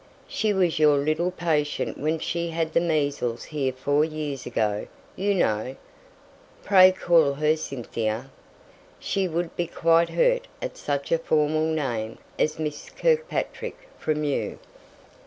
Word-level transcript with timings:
She 0.27 0.51
was 0.51 0.79
your 0.79 0.97
little 0.97 1.29
patient 1.29 1.95
when 1.95 2.17
she 2.17 2.49
had 2.49 2.73
the 2.73 2.79
measles 2.81 3.43
here 3.43 3.71
four 3.71 4.03
years 4.03 4.47
ago, 4.47 4.87
you 5.15 5.35
know. 5.35 5.75
Pray 6.63 6.91
call 6.91 7.33
her 7.35 7.55
Cynthia; 7.55 8.31
she 8.99 9.27
would 9.27 9.55
be 9.55 9.67
quite 9.67 10.09
hurt 10.09 10.47
at 10.59 10.75
such 10.75 11.11
a 11.11 11.19
formal 11.19 11.67
name 11.71 12.17
as 12.39 12.57
Miss 12.57 12.89
Kirkpatrick 12.89 13.77
from 13.99 14.23
you." 14.23 14.57